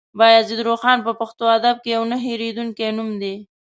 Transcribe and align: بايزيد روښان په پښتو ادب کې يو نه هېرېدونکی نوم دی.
بايزيد 0.19 0.59
روښان 0.67 0.97
په 1.07 1.11
پښتو 1.19 1.43
ادب 1.57 1.75
کې 1.83 1.89
يو 1.95 2.03
نه 2.11 2.17
هېرېدونکی 2.25 2.89
نوم 2.97 3.09
دی. 3.21 3.35